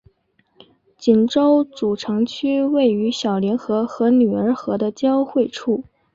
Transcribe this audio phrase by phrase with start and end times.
[0.97, 5.83] 锦州主城区位于小凌河和女儿河的交汇处。